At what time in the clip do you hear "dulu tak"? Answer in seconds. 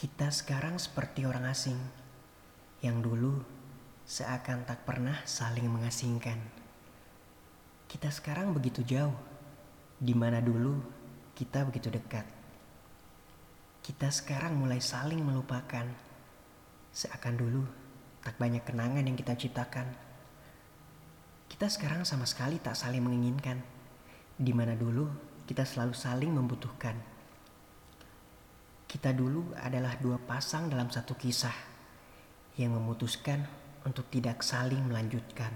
17.36-18.40